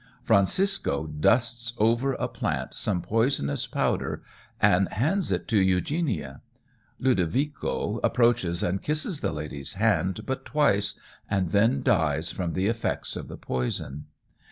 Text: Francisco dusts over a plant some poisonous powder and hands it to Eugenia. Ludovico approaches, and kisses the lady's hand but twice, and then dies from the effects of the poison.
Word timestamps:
Francisco 0.23 1.05
dusts 1.05 1.73
over 1.77 2.13
a 2.13 2.27
plant 2.27 2.73
some 2.73 3.03
poisonous 3.03 3.67
powder 3.67 4.23
and 4.59 4.89
hands 4.93 5.31
it 5.31 5.47
to 5.47 5.57
Eugenia. 5.61 6.41
Ludovico 6.97 7.99
approaches, 8.03 8.63
and 8.63 8.81
kisses 8.81 9.19
the 9.19 9.31
lady's 9.31 9.73
hand 9.73 10.25
but 10.25 10.43
twice, 10.43 10.99
and 11.29 11.51
then 11.51 11.83
dies 11.83 12.31
from 12.31 12.53
the 12.53 12.65
effects 12.65 13.15
of 13.15 13.27
the 13.27 13.37
poison. 13.37 14.05